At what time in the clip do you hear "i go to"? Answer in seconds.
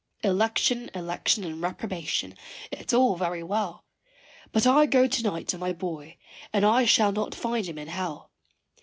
4.65-5.21